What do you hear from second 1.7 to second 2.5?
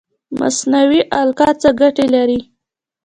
ګټه لري؟